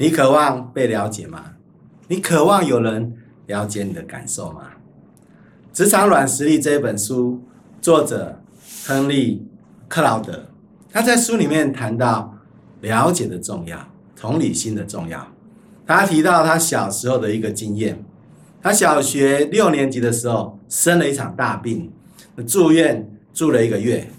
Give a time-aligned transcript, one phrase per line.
[0.00, 1.44] 你渴望被了解吗？
[2.08, 4.62] 你渴望有人了解你的感受吗？
[5.76, 7.42] 《职场软实力》这一本书，
[7.82, 8.40] 作者
[8.86, 9.46] 亨利·
[9.88, 10.46] 克劳德，
[10.90, 12.34] 他在书里面谈到
[12.80, 13.78] 了解的重要，
[14.16, 15.28] 同理心的重要。
[15.86, 18.02] 他提到他小时候的一个经验，
[18.62, 21.92] 他小学六年级的时候生了一场大病，
[22.46, 24.10] 住院住了一个月，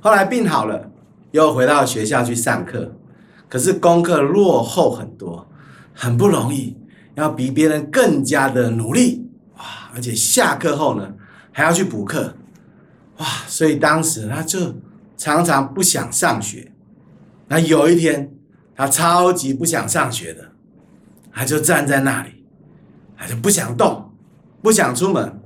[0.00, 0.90] 后来病好了，
[1.30, 2.92] 又回到学校去上课，
[3.50, 5.46] 可是功课落后很多，
[5.92, 6.78] 很不容易，
[7.16, 9.64] 要比别人更加的努力哇。
[9.92, 11.12] 而且下课后呢，
[11.50, 12.34] 还要去补课，
[13.18, 13.26] 哇！
[13.48, 14.76] 所以当时他就
[15.16, 16.70] 常常不想上学。
[17.48, 18.32] 那有一天，
[18.76, 20.52] 他超级不想上学的，
[21.32, 22.44] 他就站在那里，
[23.16, 24.12] 他就不想动，
[24.62, 25.42] 不想出门。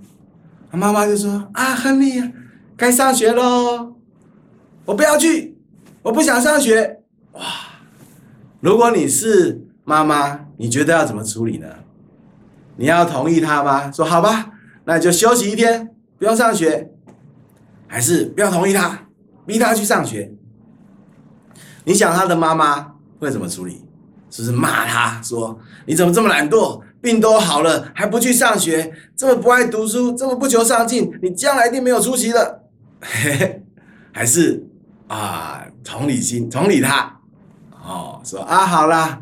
[0.70, 2.23] 他妈妈就说：“啊，亨利，
[2.76, 3.95] 该上学喽！
[4.84, 5.57] 我不要去，
[6.02, 7.01] 我不想上学。”
[7.32, 7.42] 哇！
[8.65, 11.68] 如果你是妈妈，你觉得要怎么处理呢？
[12.76, 13.93] 你要同意他吗？
[13.93, 14.52] 说好吧，
[14.87, 16.90] 那就休息一天，不用上学，
[17.87, 19.07] 还是不要同意他，
[19.45, 20.32] 逼他去上学？
[21.85, 23.85] 你想他的妈妈会怎么处理？
[24.30, 26.80] 是不是骂他说你怎么这么懒惰？
[27.02, 32.62] 病都好了还不去上学，这么不爱读书，这么不求上进，你将来一定没有出息的。
[34.10, 34.66] 还是
[35.07, 37.13] 啊，同理心，同理他，
[37.85, 39.21] 哦，说啊，好啦，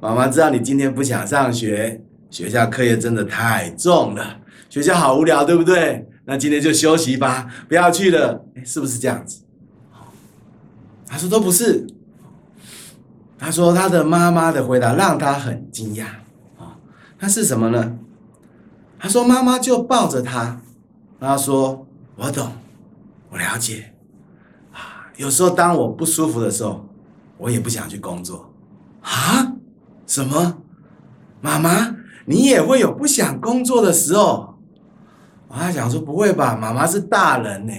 [0.00, 2.00] 妈妈知道你今天不想上学。
[2.30, 6.08] 学校课业真的太重了，学校好无聊，对不对？
[6.24, 9.42] 那今天就休息吧，不要去了，是不是这样子？
[11.06, 11.86] 他说都不是。
[13.38, 16.06] 他说他的妈妈的回答让他很惊讶
[16.58, 16.74] 啊，
[17.20, 17.98] 那是什么呢？
[18.98, 20.60] 他说妈妈就抱着他，
[21.20, 22.50] 他说我懂，
[23.30, 23.92] 我了解
[24.72, 25.06] 啊。
[25.16, 26.88] 有时候当我不舒服的时候，
[27.38, 28.52] 我也不想去工作
[29.00, 29.52] 啊。
[30.06, 30.58] 什么？
[31.40, 31.96] 妈妈？
[32.26, 34.54] 你也会有不想工作的时候，
[35.48, 37.72] 我还想说不会吧，妈妈是大人呢，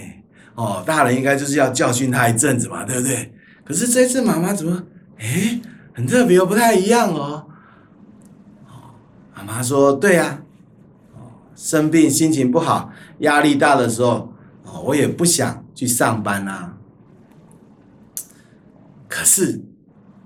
[0.54, 3.34] 哦，大人应该就是要教训他一阵子嘛，对不对？
[3.64, 4.84] 可是这次妈妈怎么，
[5.18, 5.60] 哎，
[5.94, 7.48] 很特别哦，不太一样哦。
[9.36, 10.42] 妈妈说对呀，
[11.16, 14.32] 哦，生病心情不好，压力大的时候，
[14.64, 16.78] 哦，我也不想去上班啊。
[19.16, 19.62] 可是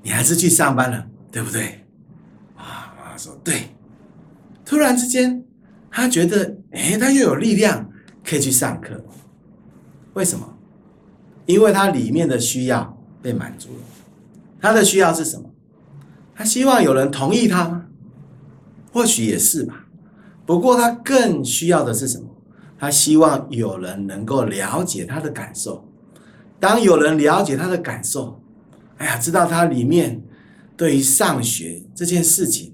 [0.02, 1.86] 你还是去上班了，对不对？
[2.58, 3.68] 啊，妈妈说对。
[4.66, 5.46] 突然之间，
[5.92, 7.88] 他觉得，哎，他又有力量
[8.26, 9.06] 可以去上课。
[10.14, 10.58] 为什么？
[11.46, 13.84] 因为他里面的需要被满足了。
[14.60, 15.52] 他的需要是什么？
[16.34, 17.86] 他希望有人同意他吗？
[18.92, 19.86] 或许也是吧。
[20.48, 22.28] 不过他更需要的是什么？
[22.80, 25.88] 他希望有人能够了解他的感受。
[26.60, 28.42] 当有人了解他的感受，
[29.00, 30.22] 哎呀，知道他里面
[30.78, 32.74] 对于上学这件事情。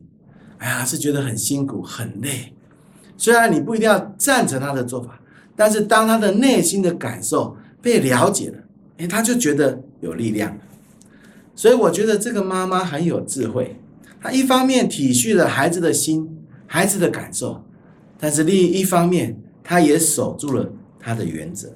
[0.58, 2.54] 哎呀，是觉得很辛苦、很累。
[3.18, 5.20] 虽然你不一定要赞成他的做法，
[5.56, 8.58] 但是当他的内心的感受被了解了，
[8.98, 10.58] 哎，他就觉得有力量
[11.56, 13.80] 所以我觉得这个妈妈很有智慧。
[14.20, 17.64] 她一方面体恤了孩子的心、孩子的感受，
[18.18, 21.72] 但是另一方面，她也守住了她的原则。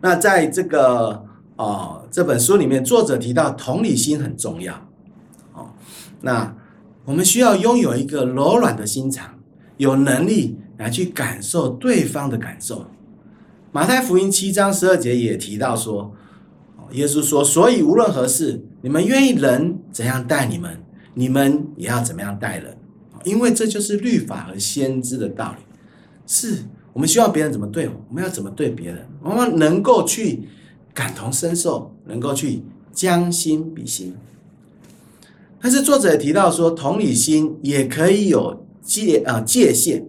[0.00, 1.24] 那在这个
[1.58, 4.74] 哦这本书里面，作者提到同理心很重要。
[5.52, 5.70] 哦，
[6.22, 6.56] 那。
[7.04, 9.38] 我们需要拥有一个柔软的心肠，
[9.78, 12.84] 有能力来去感受对方的感受。
[13.72, 16.12] 马太福音七章十二节也提到说，
[16.90, 22.76] 耶稣说：“所以无论何事，你们愿意人怎样待你们，你们也要怎么样待人，
[23.24, 25.64] 因为这就是律法和先知的道理。
[26.26, 26.58] 是
[26.92, 30.46] 我们希望别人怎么对我，我们要怎么对别人，我们能够去
[30.98, 34.16] 感同身受，能够去将心比心。”
[35.62, 40.04] 但是作者提到说，同理心也可以有界啊界限，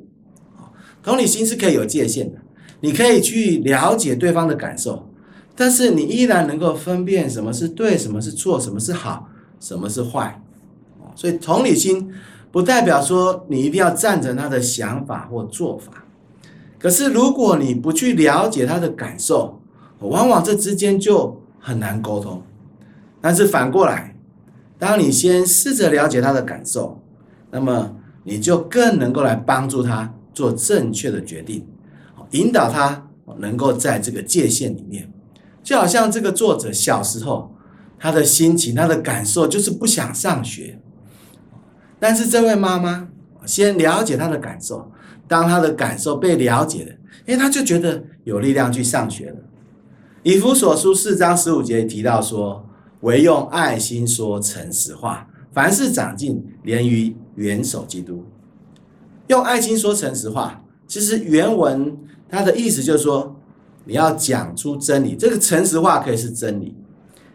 [1.04, 2.40] 同理心是可以有界限的。
[2.82, 5.08] 你可以去了解对方的感受，
[5.56, 9.30] 但是你依然能够分辨什么是对，什么是错，什么是好，
[9.60, 10.42] 什么是坏。
[11.16, 12.12] 所以同理心
[12.52, 16.06] 不代表说你一定要赞成他的想法或做法。
[16.80, 19.59] 可是如果你不去了解他的感受，
[20.08, 22.42] 往往这之间就很难沟通。
[23.20, 24.16] 但是反过来。
[24.82, 27.04] 当你先试着了解他的感受，
[27.52, 31.68] 那么你就更能够来帮助他做正确的决定，
[32.32, 33.10] 引导他
[33.40, 35.12] 能够在这个界限里面。
[35.62, 37.54] 就好像这个作者小时候
[38.00, 40.80] 他的心情、他的感受就是不想上学，
[42.00, 43.10] 但是这位妈妈
[43.46, 44.90] 先了解他的感受，
[45.28, 49.36] 当他的感受被了解了，哎，他就觉得有力量去上学了。
[50.24, 52.66] 以弗所书四章十五节提到说。
[53.02, 58.26] 唯用爱心说诚实话，凡事长进，连于元首基督。
[59.28, 63.40] 用爱心说诚实话，其实原文它的意思就是说，
[63.86, 65.16] 你要讲出真理。
[65.16, 66.76] 这个诚实话可以是真理，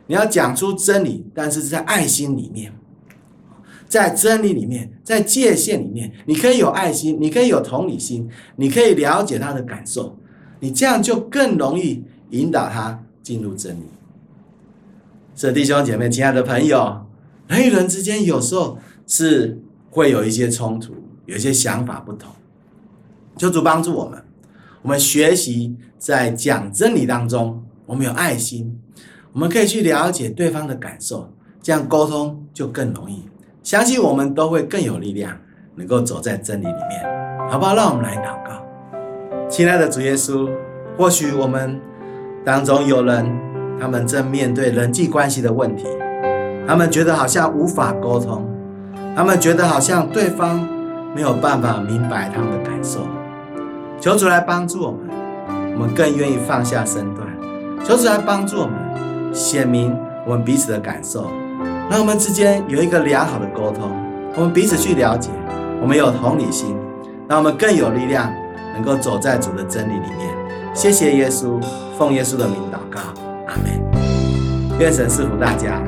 [0.07, 2.71] 你要讲出真理，但是在爱心里面，
[3.89, 10.19] 在真理里面，在界限里面，你可以有爱心，你可以有同理心，你可以了解他的感受，
[10.61, 12.05] 你这样就更容易
[12.35, 13.85] 引导他进入真理。
[15.37, 17.07] 是弟兄姐妹，亲爱的朋友，
[17.49, 19.61] 人与人之间有时候是
[19.91, 20.95] 会有一些冲突，
[21.27, 22.31] 有一些想法不同。
[23.37, 24.23] 求主帮助我们，
[24.83, 28.81] 我们学习在讲真理当中，我们有爱心，
[29.33, 33.25] 我们可以去了解对方的感受，这样沟通就更容易。
[33.65, 35.37] 相信我们都会更有力量，
[35.75, 37.75] 能够走在真理里面，好不好？
[37.75, 40.49] 让我们来祷告，亲爱的主耶稣，
[40.97, 41.81] 或许我们
[42.45, 43.25] 当中有人。
[43.81, 45.85] 他们正面对人际关系的问题，
[46.65, 48.49] 他们觉得好像无法沟通，
[49.17, 50.67] 他们觉得好像对方
[51.13, 53.01] 没有办法明白他们的感受。
[54.01, 55.01] 求主来帮助我们，
[55.75, 57.27] 我们更愿意放下身段。
[57.85, 58.75] 求主来帮助我们，
[59.35, 59.95] 显明
[60.25, 61.29] 我们彼此的感受，
[61.91, 63.91] 让我们之间有一个良好的沟通，
[64.37, 65.31] 我们彼此去了解，
[65.83, 66.77] 我们有同理心，
[67.29, 68.33] 让我们更有力量，
[68.73, 70.44] 能够走在主的真理里面。
[70.75, 71.63] 谢谢耶稣，
[71.97, 73.01] 奉耶稣的名祷告。
[73.47, 73.81] 阿门。
[74.81, 75.81] 愿神赐福大家。